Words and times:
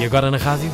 E 0.00 0.04
agora 0.04 0.30
na 0.30 0.36
rádio? 0.38 0.70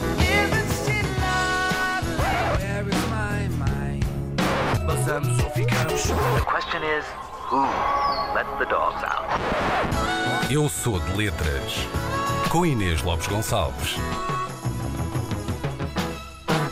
Passamos 4.86 5.42
ou 5.42 5.50
ficamos? 5.50 6.02
The 6.02 6.44
question 6.44 6.82
is, 6.82 7.06
who 7.50 7.62
let 8.34 8.46
the 8.58 8.66
dogs 8.66 9.02
out? 9.02 9.24
Eu 10.52 10.68
sou 10.68 11.00
de 11.00 11.16
letras. 11.16 11.88
Com 12.50 12.66
Inês 12.66 13.02
Lopes 13.02 13.26
Gonçalves. 13.26 13.96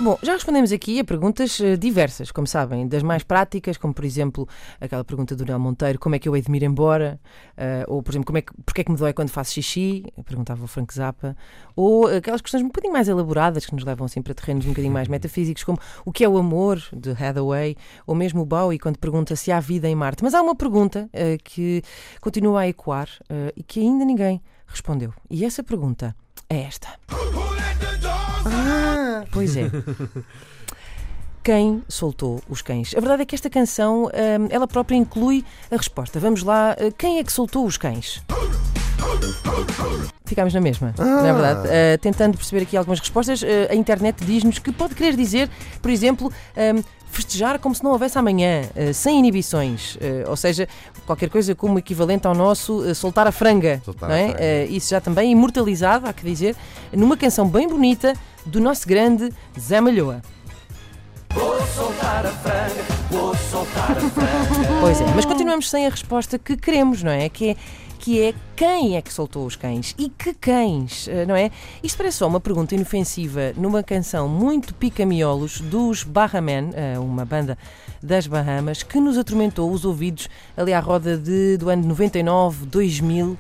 Bom, 0.02 0.18
já 0.20 0.32
respondemos 0.32 0.72
aqui 0.72 0.98
a 0.98 1.04
perguntas 1.04 1.60
eh, 1.60 1.76
diversas, 1.76 2.32
como 2.32 2.44
sabem, 2.44 2.88
das 2.88 3.04
mais 3.04 3.22
práticas, 3.22 3.76
como 3.76 3.94
por 3.94 4.04
exemplo 4.04 4.48
aquela 4.80 5.04
pergunta 5.04 5.36
do 5.36 5.44
Nel 5.44 5.60
Monteiro, 5.60 5.96
como 5.96 6.16
é 6.16 6.18
que 6.18 6.28
eu 6.28 6.34
hei 6.34 6.42
de 6.42 6.50
me 6.50 6.58
ir 6.58 6.64
embora? 6.64 7.20
Eh, 7.56 7.84
ou, 7.86 8.02
por 8.02 8.10
exemplo, 8.10 8.26
como 8.26 8.38
é 8.38 8.42
que, 8.42 8.52
porque 8.66 8.80
é 8.80 8.84
que 8.84 8.90
me 8.90 8.96
dói 8.96 9.12
quando 9.12 9.28
faço 9.28 9.52
xixi? 9.52 10.04
Perguntava 10.26 10.64
o 10.64 10.66
Frank 10.66 10.92
Zappa. 10.92 11.36
Ou 11.76 12.08
aquelas 12.08 12.40
questões 12.40 12.64
um 12.64 12.66
bocadinho 12.66 12.92
mais 12.92 13.06
elaboradas, 13.06 13.64
que 13.64 13.72
nos 13.72 13.84
levam 13.84 14.04
assim 14.04 14.20
para 14.20 14.34
terrenos 14.34 14.66
um 14.66 14.70
bocadinho 14.70 14.92
mais 14.92 15.06
metafísicos, 15.08 15.62
como 15.62 15.78
o 16.04 16.10
que 16.10 16.24
é 16.24 16.28
o 16.28 16.36
amor, 16.36 16.82
de 16.92 17.10
Hathaway, 17.12 17.76
ou 18.04 18.16
mesmo 18.16 18.42
o 18.42 18.44
Bowie, 18.44 18.80
quando 18.80 18.98
pergunta 18.98 19.36
se 19.36 19.52
há 19.52 19.60
vida 19.60 19.88
em 19.88 19.94
Marte. 19.94 20.24
Mas 20.24 20.34
há 20.34 20.42
uma 20.42 20.56
pergunta 20.56 21.08
eh, 21.12 21.38
que 21.44 21.80
continua 22.20 22.62
a 22.62 22.68
ecoar 22.68 23.08
eh, 23.30 23.52
e 23.56 23.62
que 23.62 23.78
ainda 23.78 24.04
ninguém 24.04 24.42
respondeu. 24.66 25.14
E 25.30 25.44
essa 25.44 25.62
pergunta 25.62 26.12
é 26.50 26.62
esta. 26.62 26.88
Ah, 28.44 29.01
pois 29.30 29.56
é. 29.56 29.70
Quem 31.42 31.82
soltou 31.88 32.40
os 32.48 32.62
cães? 32.62 32.94
A 32.96 33.00
verdade 33.00 33.22
é 33.22 33.24
que 33.26 33.34
esta 33.34 33.50
canção, 33.50 34.04
hum, 34.04 34.48
ela 34.48 34.66
própria 34.66 34.96
inclui 34.96 35.44
a 35.70 35.76
resposta. 35.76 36.20
Vamos 36.20 36.44
lá, 36.44 36.76
uh, 36.80 36.92
quem 36.96 37.18
é 37.18 37.24
que 37.24 37.32
soltou 37.32 37.66
os 37.66 37.76
cães? 37.76 38.22
Ficámos 40.24 40.54
na 40.54 40.60
mesma, 40.60 40.94
não 40.96 41.26
é 41.26 41.32
verdade? 41.32 41.68
Uh, 41.68 41.98
tentando 42.00 42.38
perceber 42.38 42.62
aqui 42.62 42.76
algumas 42.76 42.98
respostas, 43.00 43.42
uh, 43.42 43.46
a 43.70 43.74
internet 43.74 44.24
diz-nos 44.24 44.58
que 44.58 44.72
pode 44.72 44.94
querer 44.94 45.14
dizer, 45.14 45.50
por 45.82 45.90
exemplo, 45.90 46.32
um, 46.56 46.82
festejar 47.12 47.58
como 47.58 47.74
se 47.74 47.84
não 47.84 47.92
houvesse 47.92 48.18
amanhã, 48.18 48.62
uh, 48.74 48.94
sem 48.94 49.18
inibições. 49.18 49.96
Uh, 49.96 50.28
ou 50.28 50.36
seja, 50.36 50.66
qualquer 51.06 51.28
coisa 51.28 51.54
como 51.54 51.78
equivalente 51.78 52.26
ao 52.26 52.34
nosso 52.34 52.78
uh, 52.78 52.94
soltar 52.94 53.26
a 53.26 53.32
franga. 53.32 53.80
Soltar 53.84 54.08
não 54.08 54.16
a 54.16 54.18
é? 54.18 54.28
franga. 54.28 54.64
isso 54.72 54.90
já 54.90 55.00
também 55.00 55.30
imortalizado, 55.30 56.08
há 56.08 56.12
que 56.12 56.24
dizer, 56.24 56.56
numa 56.92 57.16
canção 57.16 57.46
bem 57.46 57.68
bonita 57.68 58.14
do 58.46 58.58
nosso 58.58 58.88
grande 58.88 59.30
Zé 59.60 59.80
Malhoa. 59.80 60.22
Vou 61.34 61.60
soltar 61.66 62.26
a 62.26 62.30
franga, 62.30 62.84
vou 63.10 63.36
soltar 63.36 63.90
a 63.92 63.94
franga. 63.94 64.80
Pois 64.80 65.00
é, 65.00 65.06
mas 65.14 65.24
continuamos 65.24 65.68
sem 65.68 65.86
a 65.86 65.90
resposta 65.90 66.38
que 66.38 66.56
queremos, 66.56 67.02
não 67.02 67.12
é? 67.12 67.28
Que 67.28 67.50
é 67.50 67.56
que 68.02 68.20
é 68.20 68.34
quem 68.56 68.96
é 68.96 69.00
que 69.00 69.12
soltou 69.12 69.46
os 69.46 69.54
cães 69.54 69.94
e 69.96 70.08
que 70.08 70.34
cães, 70.34 71.06
eh, 71.06 71.24
não 71.24 71.36
é? 71.36 71.52
Isto 71.84 71.96
parece 71.98 72.18
só 72.18 72.26
uma 72.26 72.40
pergunta 72.40 72.74
inofensiva 72.74 73.52
numa 73.56 73.80
canção 73.80 74.28
muito 74.28 74.74
pica-miolos 74.74 75.60
dos 75.60 76.02
Bahaman, 76.02 76.70
eh, 76.74 76.98
uma 76.98 77.24
banda 77.24 77.56
das 78.02 78.26
Bahamas, 78.26 78.82
que 78.82 78.98
nos 78.98 79.16
atormentou 79.16 79.70
os 79.70 79.84
ouvidos 79.84 80.28
ali 80.56 80.72
à 80.72 80.80
roda 80.80 81.16
de, 81.16 81.56
do 81.56 81.70
ano 81.70 81.86
99, 81.86 82.66
2000. 82.66 83.24
um, 83.24 83.36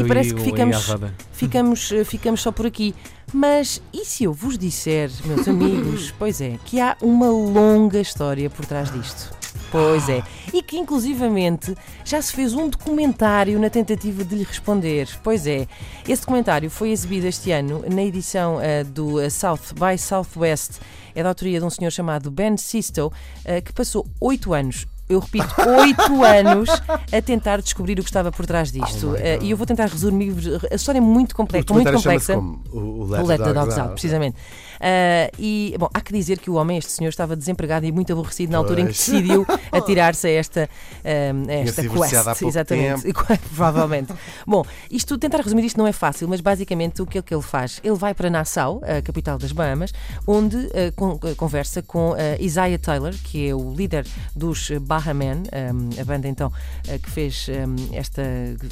e 0.00 0.08
parece 0.08 0.30
ir 0.30 0.36
que 0.36 0.42
ficamos, 0.42 0.86
ficamos, 1.30 1.92
eh, 1.92 2.04
ficamos 2.04 2.40
só 2.40 2.50
por 2.50 2.64
aqui. 2.64 2.94
Mas 3.30 3.82
e 3.92 4.06
se 4.06 4.24
eu 4.24 4.32
vos 4.32 4.56
disser, 4.56 5.10
meus 5.26 5.46
amigos, 5.46 6.10
pois 6.18 6.40
é, 6.40 6.58
que 6.64 6.80
há 6.80 6.96
uma 7.02 7.28
longa 7.28 8.00
história 8.00 8.48
por 8.48 8.64
trás 8.64 8.90
disto? 8.90 9.43
Pois 9.74 10.08
é. 10.08 10.22
E 10.52 10.62
que 10.62 10.78
inclusivamente 10.78 11.74
já 12.04 12.22
se 12.22 12.32
fez 12.32 12.54
um 12.54 12.68
documentário 12.68 13.58
na 13.58 13.68
tentativa 13.68 14.22
de 14.22 14.36
lhe 14.36 14.44
responder. 14.44 15.08
Pois 15.20 15.48
é. 15.48 15.66
Esse 16.08 16.22
documentário 16.22 16.70
foi 16.70 16.92
exibido 16.92 17.26
este 17.26 17.50
ano 17.50 17.84
na 17.92 18.04
edição 18.04 18.60
eh, 18.60 18.84
do 18.84 19.20
eh, 19.20 19.28
South 19.28 19.74
by 19.74 19.98
Southwest. 19.98 20.78
É 21.12 21.24
da 21.24 21.30
autoria 21.30 21.58
de 21.58 21.66
um 21.66 21.70
senhor 21.70 21.90
chamado 21.90 22.30
Ben 22.30 22.56
Sisto, 22.56 23.12
eh, 23.44 23.60
que 23.60 23.72
passou 23.72 24.06
oito 24.20 24.54
anos. 24.54 24.86
Eu 25.08 25.18
repito, 25.20 25.46
oito 25.80 26.22
anos 26.24 26.68
a 27.12 27.20
tentar 27.22 27.60
descobrir 27.60 27.98
o 27.98 28.02
que 28.02 28.08
estava 28.08 28.32
por 28.32 28.46
trás 28.46 28.72
disto. 28.72 29.14
Eh, 29.16 29.38
e 29.42 29.50
eu 29.50 29.56
vou 29.56 29.66
tentar 29.66 29.86
resumir. 29.86 30.34
A 30.70 30.74
história 30.74 30.98
é 30.98 31.00
muito 31.02 31.34
complexa, 31.36 31.72
muito 31.74 31.92
complexa. 31.92 32.34
como? 32.34 32.62
O, 32.72 32.78
o 32.78 33.00
O 33.02 33.26
Let 33.26 33.42
the 33.42 33.52
Dogs 33.52 33.78
Out, 33.78 33.92
precisamente. 33.92 34.36
Ah, 34.80 35.30
e, 35.38 35.74
bom, 35.78 35.88
há 35.94 36.00
que 36.00 36.12
dizer 36.12 36.38
que 36.38 36.50
o 36.50 36.54
homem, 36.54 36.76
este 36.78 36.90
senhor, 36.92 37.08
estava 37.10 37.36
desempregado 37.36 37.86
e 37.86 37.92
muito 37.92 38.12
aborrecido 38.12 38.52
na 38.52 38.58
altura 38.58 38.80
em 38.80 38.86
que 38.86 38.92
Pois. 38.94 39.06
decidiu 39.06 39.46
atirar-se 39.72 40.26
a 40.26 40.30
esta, 40.30 40.68
ah, 41.04 41.50
a 41.50 41.52
esta 41.54 41.82
quest. 41.88 42.42
Exatamente. 42.42 43.12
Provavelmente. 43.54 44.12
bom, 44.46 44.64
isto, 44.90 45.16
tentar 45.18 45.38
resumir 45.40 45.64
isto 45.64 45.78
não 45.78 45.86
é 45.86 45.92
fácil, 45.92 46.28
mas 46.28 46.40
basicamente 46.40 47.00
o 47.02 47.06
que 47.06 47.18
é 47.18 47.22
que 47.22 47.32
ele 47.34 47.42
faz? 47.42 47.80
Ele 47.84 47.94
vai 47.96 48.14
para 48.14 48.28
Nassau, 48.30 48.80
a 48.82 49.00
capital 49.02 49.38
das 49.38 49.52
Bahamas, 49.52 49.92
onde 50.26 50.56
ah, 50.56 50.92
con- 50.96 51.18
conversa 51.36 51.82
com 51.82 52.14
ah, 52.14 52.40
Isaiah 52.40 52.78
Taylor, 52.78 53.14
que 53.24 53.48
é 53.48 53.54
o 53.54 53.72
líder 53.74 54.06
dos 54.34 54.70
Bahamen, 54.94 55.42
ah, 55.52 56.00
a 56.00 56.04
banda 56.04 56.28
então 56.28 56.52
ah, 56.88 56.98
que 56.98 57.10
fez 57.10 57.46
ah, 57.50 57.96
esta, 57.96 58.22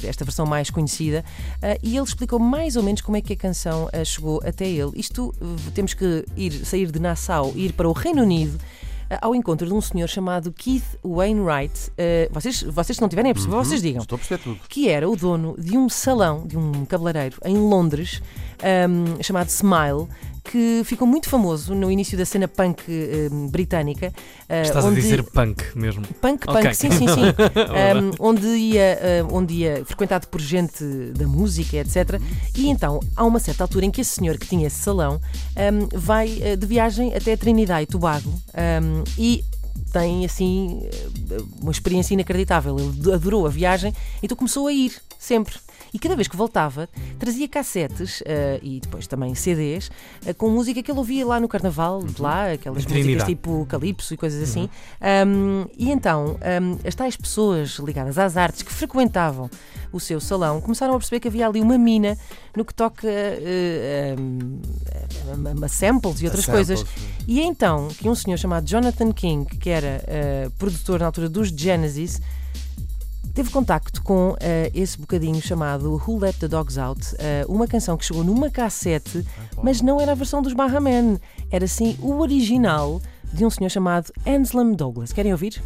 esta 0.03 0.23
versão 0.23 0.45
mais 0.45 0.69
conhecida, 0.69 1.23
ah, 1.61 1.77
e 1.83 1.95
ele 1.97 2.05
explicou 2.05 2.39
mais 2.39 2.75
ou 2.75 2.83
menos 2.83 3.01
como 3.01 3.17
é 3.17 3.21
que 3.21 3.33
a 3.33 3.37
canção 3.37 3.89
ah, 3.91 4.03
chegou 4.05 4.41
até 4.45 4.65
ele. 4.67 4.91
Isto 4.95 5.33
uh, 5.41 5.71
temos 5.73 5.93
que 5.93 6.25
ir, 6.37 6.51
sair 6.65 6.91
de 6.91 6.99
Nassau 6.99 7.51
e 7.55 7.65
ir 7.65 7.73
para 7.73 7.87
o 7.87 7.91
Reino 7.93 8.21
Unido. 8.21 8.57
ah, 9.09 9.19
Ao 9.21 9.35
encontro 9.35 9.67
de 9.67 9.73
um 9.73 9.81
senhor 9.81 10.07
chamado 10.07 10.51
Keith 10.51 10.97
Wainwright. 11.03 11.91
Ah, 11.97 12.29
vocês, 12.31 12.63
vocês, 12.63 12.99
não 12.99 13.09
tiverem 13.09 13.31
a 13.31 13.33
perceber, 13.33 13.55
vocês 13.55 13.81
digam 13.81 14.01
Estou 14.01 14.15
a 14.15 14.19
perceber 14.19 14.41
tudo. 14.43 14.59
que 14.69 14.87
era 14.89 15.09
o 15.09 15.15
dono 15.15 15.55
de 15.59 15.77
um 15.77 15.89
salão, 15.89 16.47
de 16.47 16.57
um 16.57 16.85
cabeleireiro 16.85 17.37
em 17.45 17.57
Londres, 17.57 18.21
ahm, 18.61 19.21
chamado 19.21 19.49
Smile, 19.49 20.07
que 20.43 20.81
ficou 20.83 21.07
muito 21.07 21.29
famoso 21.29 21.73
no 21.73 21.89
início 21.89 22.17
da 22.17 22.25
cena 22.25 22.47
punk 22.47 22.83
ahm, 22.87 23.47
britânica. 23.47 24.13
ah, 24.49 24.61
Estás 24.61 24.83
onde... 24.83 24.99
a 24.99 25.01
dizer 25.01 25.23
punk 25.23 25.63
mesmo. 25.75 26.05
Punk, 26.21 26.47
Ok. 26.47 26.61
punk, 26.61 26.75
sim, 26.75 26.91
sim, 26.91 27.07
sim. 27.07 27.21
Um, 27.93 28.11
onde, 28.19 28.45
ia, 28.47 28.99
um, 29.29 29.37
onde 29.37 29.53
ia 29.53 29.85
frequentado 29.85 30.27
por 30.27 30.41
gente 30.41 30.83
da 31.17 31.27
música, 31.27 31.77
etc. 31.77 32.19
E 32.55 32.69
então, 32.69 32.99
há 33.15 33.23
uma 33.23 33.39
certa 33.39 33.63
altura 33.63 33.85
em 33.85 33.91
que 33.91 34.01
esse 34.01 34.11
senhor 34.11 34.37
que 34.37 34.47
tinha 34.47 34.67
esse 34.67 34.77
salão 34.77 35.19
um, 35.55 35.97
vai 35.97 36.27
uh, 36.27 36.57
de 36.57 36.65
viagem 36.65 37.15
até 37.15 37.37
Trinidade 37.37 37.83
e 37.83 37.85
Tobago 37.87 38.29
um, 38.29 39.03
e 39.17 39.43
tem 39.91 40.25
assim 40.25 40.81
uh, 41.31 41.47
uma 41.61 41.71
experiência 41.71 42.13
inacreditável. 42.13 42.77
Ele 42.77 43.13
adorou 43.13 43.45
a 43.45 43.49
viagem, 43.49 43.93
então 44.21 44.35
começou 44.35 44.67
a 44.67 44.73
ir 44.73 44.93
sempre. 45.17 45.55
E 45.93 45.99
cada 45.99 46.15
vez 46.15 46.27
que 46.27 46.35
voltava, 46.35 46.89
trazia 47.19 47.47
cassetes 47.47 48.23
eh, 48.25 48.59
e 48.63 48.79
depois 48.79 49.05
também 49.05 49.35
CDs 49.35 49.91
eh, 50.25 50.33
com 50.33 50.49
música 50.49 50.81
que 50.81 50.89
ele 50.89 50.97
ouvia 50.97 51.23
lá 51.25 51.39
no 51.39 51.47
carnaval, 51.47 52.01
de 52.03 52.19
lá, 52.19 52.51
aquelas 52.53 52.83
músicas 52.95 53.27
tipo 53.27 53.65
calypso 53.67 54.13
e 54.13 54.17
coisas 54.17 54.41
assim. 54.49 54.67
Um, 55.27 55.65
e 55.77 55.91
então, 55.91 56.35
um, 56.61 56.79
as 56.87 56.95
tais 56.95 57.15
pessoas 57.15 57.77
ligadas 57.77 58.17
às 58.17 58.35
artes 58.37 58.63
que 58.63 58.73
frequentavam 58.73 59.49
o 59.91 59.99
seu 59.99 60.19
salão 60.19 60.59
começaram 60.59 60.95
a 60.95 60.97
perceber 60.97 61.19
que 61.19 61.27
havia 61.27 61.47
ali 61.47 61.61
uma 61.61 61.77
mina 61.77 62.17
no 62.57 62.65
que 62.65 62.73
toca 62.73 63.07
eh, 63.07 64.15
um, 64.17 64.59
a- 65.63 65.67
samples 65.67 66.21
e 66.21 66.25
outras 66.25 66.45
samples, 66.45 66.67
coisas. 66.69 66.85
E 67.27 67.39
é 67.39 67.43
então 67.43 67.87
que 67.89 68.09
um 68.09 68.15
senhor 68.15 68.37
chamado 68.37 68.65
Jonathan 68.67 69.11
King, 69.11 69.45
que 69.57 69.69
era 69.69 70.03
produtor 70.57 70.99
na 70.99 71.05
altura 71.05 71.29
dos 71.29 71.49
Genesis, 71.49 72.19
teve 73.33 73.49
contacto 73.49 74.01
com 74.03 74.35
eh, 74.39 74.71
esse 74.73 74.97
bocadinho 74.97 75.41
chamado 75.41 76.01
Who 76.07 76.19
Let 76.19 76.37
the 76.37 76.47
Dogs 76.47 76.79
Out, 76.79 77.15
eh, 77.17 77.45
uma 77.49 77.67
canção 77.67 77.97
que 77.97 78.05
chegou 78.05 78.23
numa 78.23 78.49
cassete, 78.49 79.25
mas 79.61 79.81
não 79.81 79.99
era 79.99 80.11
a 80.11 80.15
versão 80.15 80.41
dos 80.41 80.53
Bahamen, 80.53 81.19
era 81.51 81.67
sim 81.67 81.97
o 81.99 82.19
original 82.19 83.01
de 83.33 83.43
um 83.43 83.49
senhor 83.49 83.69
chamado 83.69 84.11
Anselm 84.27 84.73
Douglas. 84.73 85.11
Querem 85.11 85.31
ouvir? 85.31 85.61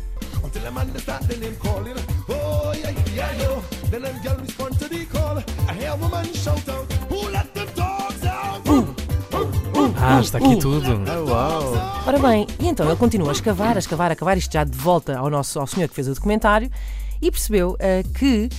Ah, 10.00 10.22
está 10.22 10.38
aqui 10.38 10.56
tudo. 10.58 11.04
Ah, 11.06 11.20
uau! 11.20 11.74
Ora 12.06 12.20
bem, 12.20 12.48
e 12.60 12.68
então 12.68 12.86
ele 12.88 12.96
continua 12.96 13.30
a 13.30 13.32
escavar, 13.34 13.76
a 13.76 13.80
escavar, 13.80 14.10
a 14.10 14.14
escavar, 14.14 14.38
isto 14.38 14.54
já 14.54 14.64
de 14.64 14.78
volta 14.78 15.18
ao 15.18 15.30
nosso 15.30 15.60
ao 15.60 15.68
senhor 15.68 15.90
que 15.90 15.96
fez 15.96 16.08
o 16.08 16.14
documentário, 16.14 16.72
e 17.22 17.32
percebeu 17.32 17.76
eh, 17.80 18.04
que 18.18 18.50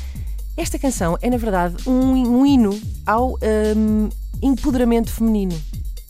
esta 0.57 0.79
canção 0.79 1.17
é, 1.23 1.31
na 1.31 1.37
verdade, 1.37 1.77
um, 1.87 2.41
um 2.41 2.47
hino 2.47 2.79
ao 3.07 3.39
ehm, 3.41 4.09
empoderamento 4.43 5.11
feminino. 5.11 5.57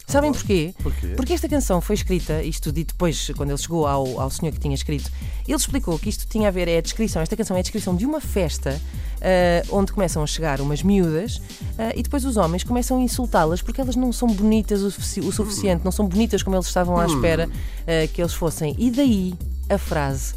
Sabem 0.07 0.33
porquê? 0.33 0.75
Porquê? 0.83 1.09
Porque 1.09 1.33
esta 1.35 1.47
canção 1.47 1.83
foi 1.83 1.95
escrita, 1.95 2.43
isto 2.43 2.73
dito 2.73 2.95
depois, 2.95 3.31
quando 3.37 3.51
ele 3.51 3.59
chegou 3.59 3.87
ao, 3.87 4.19
ao 4.19 4.31
senhor 4.31 4.53
que 4.53 4.59
tinha 4.59 4.75
escrito, 4.75 5.13
ele 5.47 5.55
explicou 5.57 5.99
que 5.99 6.09
isto 6.09 6.27
tinha 6.27 6.49
a 6.49 6.51
ver, 6.51 6.67
é 6.67 6.79
a 6.79 6.81
descrição, 6.81 7.21
esta 7.21 7.37
canção 7.37 7.55
é 7.57 7.61
a 7.61 7.63
descrição 7.63 7.95
de 7.95 8.07
uma 8.07 8.19
festa 8.19 8.81
ah, 9.21 9.67
onde 9.71 9.93
começam 9.93 10.23
a 10.23 10.27
chegar 10.27 10.63
umas 10.63 10.83
miúdas 10.83 11.43
ah, 11.79 11.93
e 11.95 12.03
depois 12.03 12.25
os 12.25 12.39
homens 12.39 12.65
começam 12.65 12.97
a 12.97 13.01
insultá-las 13.03 13.61
porque 13.61 13.83
elas 13.83 13.97
não 13.97 14.11
são 14.11 14.29
bonitas 14.29 14.81
o, 14.81 14.91
sufici- 14.91 15.21
o 15.21 15.31
suficiente, 15.31 15.85
não 15.85 15.93
são 15.93 16.09
bonitas 16.09 16.43
como 16.43 16.57
eles 16.57 16.67
estavam 16.67 16.97
à 16.97 17.05
espera 17.05 17.47
ah, 17.87 18.07
que 18.11 18.23
eles 18.23 18.33
fossem. 18.33 18.75
E 18.79 18.91
daí 18.91 19.35
a 19.69 19.77
frase 19.77 20.35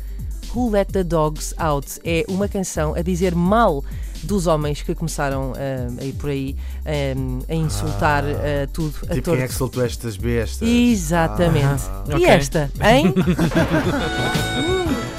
Who 0.53 0.69
Let 0.69 0.87
the 0.91 1.03
Dogs 1.03 1.53
Out 1.57 1.99
é 2.03 2.25
uma 2.27 2.47
canção 2.47 2.93
a 2.95 3.01
dizer 3.01 3.33
mal 3.35 3.83
dos 4.23 4.45
homens 4.47 4.81
que 4.81 4.93
começaram 4.93 5.53
ah, 5.55 6.01
a 6.01 6.03
ir 6.03 6.13
por 6.13 6.29
aí 6.29 6.55
ah, 6.85 7.51
a 7.51 7.55
insultar 7.55 8.23
ah, 8.25 8.67
tudo 8.71 8.93
a 9.09 9.13
Tipo, 9.13 9.31
quem 9.31 9.41
é 9.41 9.47
que 9.47 9.53
soltou 9.53 9.83
estas 9.83 10.17
bestas? 10.17 10.67
Exatamente. 10.67 11.83
Ah. 11.87 12.03
E 12.09 12.13
Ok. 12.15 12.25
esta, 12.27 12.71
hein? 12.81 13.13